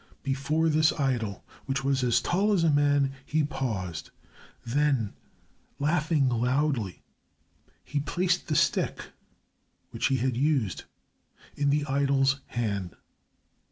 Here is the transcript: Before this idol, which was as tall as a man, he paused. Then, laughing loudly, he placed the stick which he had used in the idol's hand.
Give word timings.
Before 0.23 0.67
this 0.67 0.91
idol, 0.99 1.45
which 1.67 1.83
was 1.83 2.03
as 2.03 2.21
tall 2.21 2.53
as 2.53 2.63
a 2.63 2.71
man, 2.71 3.13
he 3.23 3.43
paused. 3.43 4.09
Then, 4.65 5.13
laughing 5.77 6.27
loudly, 6.27 7.03
he 7.85 7.99
placed 7.99 8.47
the 8.47 8.55
stick 8.55 9.09
which 9.91 10.07
he 10.07 10.17
had 10.17 10.35
used 10.35 10.85
in 11.55 11.69
the 11.69 11.85
idol's 11.85 12.41
hand. 12.47 12.95